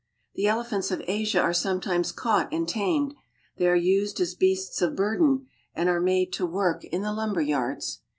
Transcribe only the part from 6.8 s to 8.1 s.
AFRICA in the lumber yards.